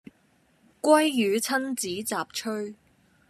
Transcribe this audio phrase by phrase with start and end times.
[0.03, 0.03] 鮭
[1.11, 2.73] 魚親子雜炊